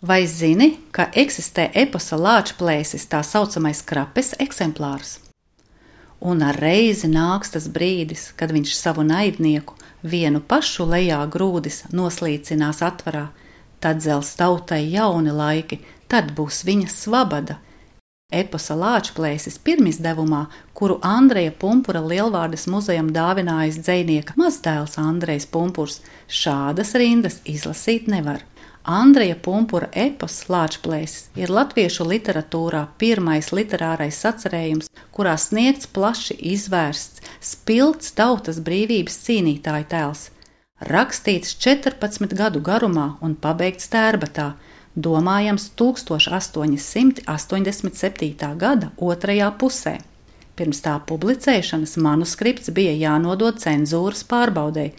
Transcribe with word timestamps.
Vai 0.00 0.28
zini, 0.30 0.76
ka 0.94 1.08
eksistē 1.10 1.64
eposa 1.74 2.14
lāčplēsis 2.14 3.08
tā 3.10 3.18
saucamais 3.26 3.80
krapes 3.82 4.28
eksemplārs? 4.38 5.16
Un 6.22 6.44
ar 6.46 6.54
reizi 6.54 7.08
nāks 7.10 7.50
tas 7.50 7.66
brīdis, 7.66 8.28
kad 8.38 8.52
viņš 8.54 8.76
savu 8.78 9.02
naidnieku 9.02 9.74
vienu 10.06 10.38
pašu 10.38 10.86
lejā 10.86 11.18
grūdis 11.26 11.80
noslīcinās 11.90 12.78
atvarā, 12.86 13.24
tad 13.82 13.98
dzels 13.98 14.30
tautai 14.38 14.84
jauni 14.86 15.34
laiki, 15.34 15.80
tad 16.06 16.30
būs 16.38 16.62
viņa 16.68 16.86
svabada. 16.94 17.58
Eposa 18.30 18.76
lāčplēsis 18.78 19.58
pirmizdevumā, 19.66 20.44
kuru 20.78 21.00
Andreja 21.02 21.50
Pumpura 21.50 22.04
lielvārdas 22.06 22.68
muzejam 22.70 23.10
dāvinājis 23.10 23.80
dzēnieka 23.82 24.38
mazdēls 24.38 24.94
Andrejs 25.02 25.48
Pumpurs, 25.50 25.98
šādas 26.30 26.94
rindas 26.94 27.40
izlasīt 27.42 28.06
nevar. 28.06 28.46
Andreja 28.88 29.36
Pumpura 29.36 29.90
epos 29.92 30.46
Lāčplēsis 30.48 31.28
ir 31.36 31.52
latviešu 31.52 32.08
literatūrā 32.08 32.88
pirmais 32.96 33.52
literārais 33.52 34.16
sacerējums, 34.24 34.88
kurā 35.12 35.36
sniegts 35.36 35.84
plaši 35.92 36.32
izvērsts, 36.54 37.20
spilgts 37.44 38.16
tautas 38.16 38.56
brīvības 38.64 39.12
cīnītāja 39.26 39.84
tēls. 39.90 40.30
Rakstīts 40.88 41.52
14 41.60 42.32
gadu 42.38 42.62
garumā 42.64 43.20
un 43.20 43.36
pabeigts 43.36 43.92
tērbatā, 43.92 44.56
domājams 44.96 45.68
1887. 45.76 47.28
gada 48.56 48.88
otrajā 48.96 49.52
pusē. 49.60 50.00
Pirms 50.56 50.80
tā 50.80 50.96
publicēšanas 51.04 52.00
manuskripts 52.00 52.72
bija 52.72 52.96
jānodod 52.96 53.60
cenzūras 53.60 54.24
pārbaudēji 54.32 54.96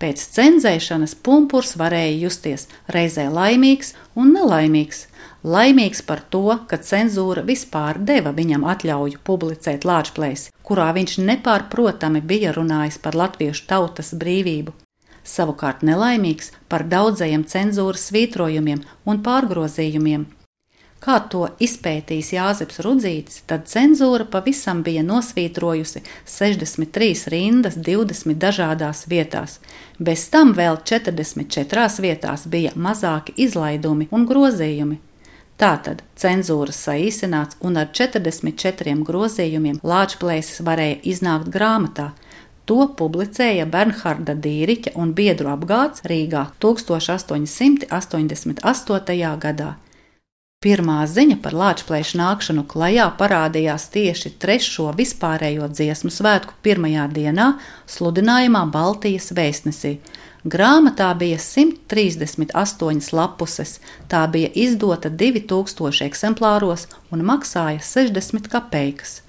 Pēc 0.00 0.20
cenzēšanas 0.32 1.12
pumpurs 1.20 1.74
varēja 1.76 2.14
justies 2.22 2.62
reizē 2.94 3.26
laimīgs 3.28 3.92
un 4.16 4.32
nelaimīgs. 4.32 5.02
Laimīgs 5.44 6.00
par 6.08 6.22
to, 6.32 6.44
ka 6.68 6.78
cenzūra 6.80 7.44
vispār 7.44 8.00
deva 8.10 8.32
viņam 8.36 8.64
atļauju 8.72 9.20
publicēt 9.24 9.84
lāčplēsi, 9.88 10.54
kurā 10.64 10.88
viņš 10.96 11.18
nepārprotami 11.28 12.24
bija 12.32 12.54
runājis 12.56 12.96
par 13.04 13.16
latviešu 13.16 13.66
tautas 13.68 14.14
brīvību. 14.16 14.72
Savukārt 15.20 15.84
nelaimīgs 15.84 16.52
par 16.72 16.86
daudzajiem 16.88 17.44
cenzūras 17.44 18.08
svītrojumiem 18.08 18.80
un 19.04 19.20
pārgrozījumiem, 19.24 20.24
Kā 21.00 21.14
to 21.32 21.46
izpētījis 21.64 22.34
Jāzeps 22.34 22.82
Rudzītis, 22.84 23.38
tad 23.48 23.62
cenzūra 23.70 24.26
pavisam 24.28 24.82
bija 24.84 25.00
nosvītrojusi 25.00 26.02
63 26.28 27.30
rindas 27.32 27.78
20 27.80 28.36
dažādās 28.42 29.06
vietās. 29.08 29.64
Bez 29.96 30.28
tam 30.28 30.52
vēl 30.52 30.76
44 30.84 32.04
vietās 32.04 32.44
bija 32.52 32.76
mazāki 32.76 33.32
izlaidumi 33.46 34.10
un 34.12 34.28
grozījumi. 34.28 35.00
Tātad 35.60 36.02
cenzūras 36.20 36.76
saīsināts 36.84 37.56
un 37.64 37.76
ar 37.80 37.88
44 37.96 39.00
grozījumiem 39.08 39.80
Lāčplēsis 39.80 40.60
varēja 40.68 41.00
iznākt 41.14 41.48
grāmatā. 41.52 42.12
To 42.68 42.88
publicēja 42.96 43.66
Bernharda 43.66 44.34
Dīriķa 44.36 44.90
un 45.00 45.14
biedru 45.16 45.48
apgāds 45.56 46.02
Rīgā 46.04 46.44
1888. 46.60 49.36
gadā. 49.44 49.76
Pirmā 50.60 51.06
ziņa 51.08 51.38
par 51.40 51.54
lāčplēšu 51.56 52.18
nākšanu 52.20 52.66
klajā 52.68 53.06
parādījās 53.16 53.86
tieši 53.94 54.34
trešo 54.42 54.90
vispārējo 54.98 55.70
dziesmu 55.72 56.12
svētku 56.12 56.52
pirmajā 56.60 57.06
dienā 57.14 57.46
sludinājumā 57.88 58.66
Baltijas 58.74 59.30
vēstnesī. 59.38 59.94
Grāmatā 60.44 61.08
bija 61.16 61.40
138 61.40 63.08
lapuses, 63.16 63.74
tā 64.12 64.26
bija 64.36 64.52
izdota 64.52 65.08
2000 65.08 66.04
eksemplāros 66.10 66.90
un 67.08 67.24
maksāja 67.32 67.80
60 67.80 68.52
kopeikas. 68.52 69.22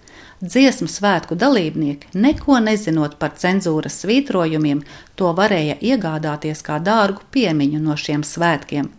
Dziesmu 0.43 0.91
svētku 0.91 1.39
dalībnieki, 1.39 2.11
neko 2.11 2.59
nezinot 2.59 3.15
par 3.23 3.39
cenzūras 3.39 4.03
svītrojumiem, 4.03 4.83
to 5.15 5.31
varēja 5.31 5.79
iegādāties 5.79 6.59
kā 6.59 6.83
dārgu 6.83 7.23
piemiņu 7.31 7.87
no 7.87 7.95
šiem 7.95 8.27
svētkiem. 8.27 8.97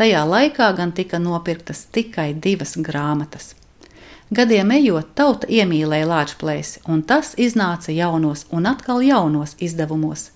Tajā 0.00 0.22
laikā 0.24 0.70
gan 0.78 0.94
tika 0.96 1.18
nopirktas 1.20 1.82
tikai 1.92 2.30
divas 2.32 2.72
grāmatas. 2.80 3.50
Gadiem 4.32 4.72
ejot, 4.72 5.10
tauta 5.12 5.44
iemīlēja 5.52 6.08
Lāčplēsi, 6.08 6.80
un 6.88 7.04
tas 7.04 7.36
iznāca 7.36 7.92
jaunos 7.92 8.46
un 8.48 8.64
atkal 8.70 9.04
jaunos 9.04 9.58
izdevumos. 9.60 10.32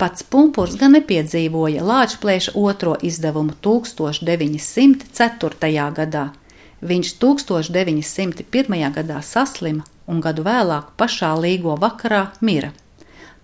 Pats 0.00 0.24
Punkurs 0.24 0.80
gan 0.80 0.96
nepiedzīvoja 0.96 1.84
Lāčplēša 1.84 2.56
otro 2.56 2.96
izdevumu 3.04 3.52
1904. 3.60 5.92
gadā. 6.00 6.32
Viņš 6.80 7.12
1901. 7.20 8.48
gadā 8.96 9.20
saslima 9.20 9.84
un 10.08 10.24
gadu 10.24 10.40
vēlāk 10.48 10.96
pašā 10.96 11.36
līgo 11.36 11.76
vakarā 11.76 12.32
mira. 12.40 12.72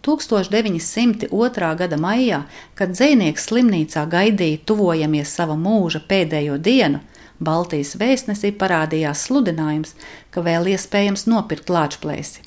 1902. 0.06 1.74
gada 1.82 1.98
maijā, 1.98 2.44
kad 2.78 2.94
dzinieks 2.94 3.48
slimnīcā 3.50 4.06
gaidīja 4.10 4.62
tuvojamies 4.68 5.34
sava 5.34 5.58
mūža 5.58 6.04
pēdējo 6.08 6.58
dienu, 6.62 7.02
Baltijas 7.42 7.96
vēstnesī 8.00 8.52
parādījās 8.56 9.26
sludinājums, 9.26 9.96
ka 10.30 10.40
vēl 10.46 10.70
iespējams 10.72 11.26
nopirkt 11.28 11.68
lāčplēsi. 11.68 12.46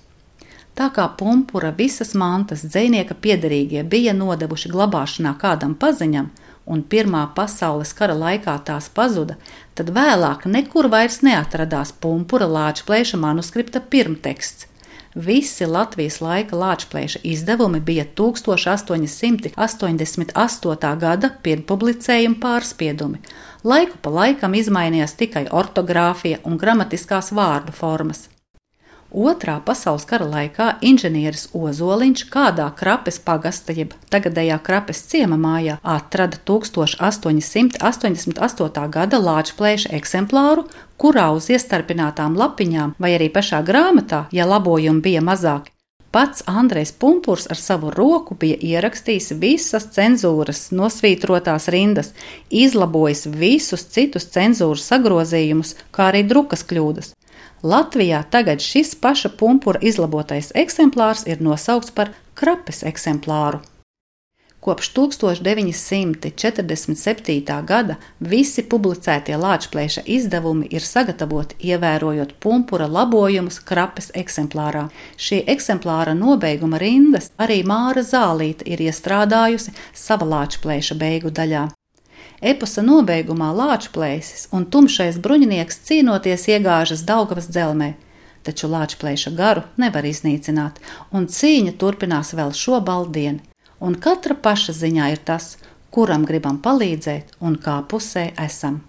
Tā 0.79 0.87
kā 0.95 1.09
pumpura 1.19 1.73
visas 1.75 2.15
mantas 2.15 2.63
dzinieka 2.63 3.17
piederīgie 3.19 3.83
bija 3.83 4.13
nodevuši 4.15 4.71
glabāšanā 4.71 5.35
kādam 5.41 5.75
paziņam, 5.75 6.29
un 6.69 6.83
Pirmā 6.85 7.25
pasaules 7.35 7.91
kara 7.97 8.15
laikā 8.15 8.55
tās 8.63 8.87
pazuda, 8.93 9.35
tad 9.75 9.91
vēlāk 9.91 10.45
nekur 10.47 10.87
vairs 10.93 11.19
neatradās 11.25 11.91
pumpura 11.91 12.47
lāčplēša 12.47 13.19
manuskripta 13.19 13.81
pirmteksts, 13.81 14.68
Visi 15.15 15.65
Latvijas 15.65 16.21
laika 16.21 16.55
lāčplēša 16.55 17.19
izdevumi 17.25 17.79
bija 17.81 18.05
1888. 18.15 20.99
gada 21.01 21.29
pirmpublicējuma 21.43 22.35
pārspiedumi. 22.43 23.17
Laiku 23.63 23.97
pa 24.01 24.09
laikam 24.13 24.53
izmainījās 24.53 25.13
tikai 25.17 25.47
ortogrāfija 25.49 26.37
un 26.45 26.57
gramatiskās 26.61 27.31
vārdu 27.33 27.71
formas. 27.73 28.29
Otrā 29.09 29.55
pasaules 29.65 30.05
kara 30.05 30.21
laikā 30.29 30.85
inženieris 30.85 31.49
Ozoliņš 31.57 32.29
kādā 32.29 32.69
krapes 32.77 33.17
pagasta, 33.25 33.73
jeb 33.73 33.97
tagadējā 34.13 34.61
krapes 34.61 35.01
ciema 35.09 35.33
mājā, 35.37 35.77
atrada 35.81 36.37
1888. 36.45 38.89
gada 38.93 39.17
lāčplēša 39.17 39.89
eksemplāru, 39.97 40.69
kurā 41.01 41.33
uz 41.33 41.49
iestarpinātām 41.49 42.37
lapiņām 42.37 42.93
vai 43.01 43.17
arī 43.17 43.33
pašā 43.33 43.65
grāmatā, 43.65 44.29
ja 44.31 44.45
labojumi 44.45 45.01
bija 45.01 45.21
mazāki, 45.25 45.73
Pats 46.11 46.43
Andrejs 46.45 46.91
Punkurs 46.91 47.45
ar 47.53 47.57
savu 47.57 47.91
roku 47.93 48.33
bija 48.33 48.55
ierakstījis 48.65 49.35
visas 49.37 49.83
cenzūras 49.93 50.71
nosvītrotās 50.73 51.69
rindas, 51.69 52.15
izlabojis 52.49 53.27
visus 53.29 53.85
citus 53.93 54.25
cenzūras 54.33 54.89
sagrozījumus, 54.89 55.75
kā 55.93 56.09
arī 56.09 56.23
drukas 56.25 56.65
kļūdas. 56.65 57.13
Latvijā 57.63 58.23
tagad 58.31 58.63
šis 58.63 58.95
paša 58.95 59.33
pumpura 59.39 59.79
izlabotais 59.81 60.53
eksemplārs 60.55 61.25
ir 61.27 61.43
nosaukts 61.43 61.91
par 61.91 62.13
krapes 62.39 62.83
eksemplāru. 62.87 63.59
Kopš 64.59 64.93
1947. 64.93 67.63
gada 67.63 67.95
visi 68.19 68.63
publicētie 68.63 69.37
Lāčplēša 69.39 70.01
izdevumi 70.03 70.67
ir 70.75 70.81
sagatavoti 70.83 71.55
ievērojot 71.71 72.33
pumpura 72.43 72.87
labojumus 72.91 73.59
krapes 73.63 74.11
eksemplārā. 74.19 74.91
Šī 75.15 75.47
eksemplāra 75.55 76.11
nobeiguma 76.13 76.77
rindas 76.77 77.31
arī 77.39 77.63
Māra 77.63 78.03
Zālīte 78.03 78.67
ir 78.67 78.83
iestrādājusi 78.89 79.71
sava 79.95 80.25
Lāčplēša 80.27 80.95
beigu 80.99 81.31
daļā. 81.31 81.78
Eposa 82.39 82.79
nobeigumā 82.79 83.49
Lāčplēsis 83.51 84.47
un 84.55 84.63
tumšais 84.71 85.17
bruņinieks 85.19 85.81
cīnoties 85.89 86.45
iegāžas 86.53 87.03
Daugavas 87.07 87.49
dzelmē, 87.51 87.93
taču 88.47 88.69
Lāčplēša 88.71 89.33
garu 89.35 89.65
nevar 89.75 90.07
iznīcināt, 90.07 90.79
un 91.11 91.27
cīņa 91.27 91.75
turpinās 91.81 92.31
vēl 92.39 92.55
šo 92.55 92.79
baldienu, 92.79 93.43
un 93.83 93.99
katra 93.99 94.39
paša 94.39 94.77
ziņā 94.77 95.11
ir 95.11 95.23
tas, 95.27 95.57
kuram 95.91 96.23
gribam 96.23 96.61
palīdzēt 96.63 97.35
un 97.43 97.59
kā 97.59 97.81
pusē 97.91 98.29
esam. 98.39 98.79